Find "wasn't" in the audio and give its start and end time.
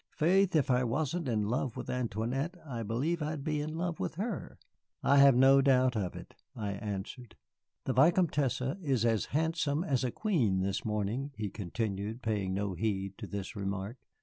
0.83-1.27